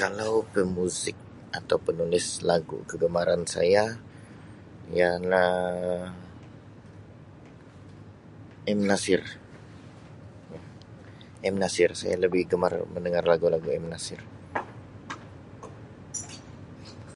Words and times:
Kalau 0.00 0.34
pemuzik 0.52 1.14
atau 1.58 1.76
penulis 1.86 2.26
lagu 2.50 2.76
kegemaran 2.90 3.42
saya 3.54 3.84
ialah 4.98 5.52
M 8.74 8.80
Nasir 8.90 9.22
M 11.50 11.54
Nasir 11.62 11.90
saya 12.00 12.16
lebih 12.24 12.42
gemar 12.50 12.72
mendengar 12.92 13.22
lagu-lagu 13.30 13.68
M 13.82 13.86
Nasir. 13.92 14.20